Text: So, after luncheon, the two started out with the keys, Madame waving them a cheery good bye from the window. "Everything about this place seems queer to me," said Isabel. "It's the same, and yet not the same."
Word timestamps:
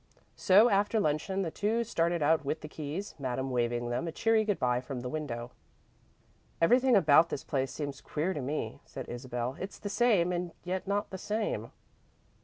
So, 0.35 0.67
after 0.67 0.99
luncheon, 0.99 1.43
the 1.43 1.51
two 1.51 1.83
started 1.83 2.23
out 2.23 2.43
with 2.43 2.61
the 2.61 2.67
keys, 2.67 3.13
Madame 3.19 3.51
waving 3.51 3.91
them 3.91 4.07
a 4.07 4.11
cheery 4.11 4.43
good 4.43 4.57
bye 4.57 4.81
from 4.81 5.01
the 5.01 5.09
window. 5.09 5.51
"Everything 6.59 6.95
about 6.95 7.29
this 7.29 7.43
place 7.43 7.71
seems 7.71 8.01
queer 8.01 8.33
to 8.33 8.41
me," 8.41 8.79
said 8.83 9.07
Isabel. 9.07 9.55
"It's 9.59 9.77
the 9.77 9.89
same, 9.89 10.31
and 10.31 10.53
yet 10.63 10.87
not 10.87 11.11
the 11.11 11.19
same." 11.19 11.69